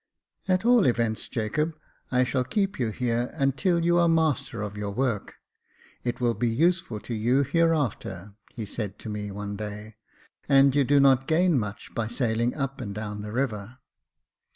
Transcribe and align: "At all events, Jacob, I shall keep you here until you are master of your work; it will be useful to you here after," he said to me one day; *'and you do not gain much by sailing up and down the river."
"At 0.55 0.65
all 0.65 0.87
events, 0.87 1.27
Jacob, 1.27 1.75
I 2.11 2.23
shall 2.23 2.43
keep 2.43 2.79
you 2.79 2.89
here 2.89 3.29
until 3.35 3.85
you 3.85 3.99
are 3.99 4.07
master 4.09 4.63
of 4.63 4.75
your 4.75 4.89
work; 4.89 5.35
it 6.03 6.19
will 6.19 6.33
be 6.33 6.49
useful 6.49 6.99
to 7.01 7.13
you 7.13 7.43
here 7.43 7.71
after," 7.71 8.33
he 8.51 8.65
said 8.65 8.97
to 8.97 9.09
me 9.09 9.29
one 9.29 9.55
day; 9.55 9.97
*'and 10.49 10.73
you 10.75 10.83
do 10.83 10.99
not 10.99 11.27
gain 11.27 11.59
much 11.59 11.93
by 11.93 12.07
sailing 12.07 12.55
up 12.55 12.81
and 12.81 12.95
down 12.95 13.21
the 13.21 13.31
river." 13.31 13.77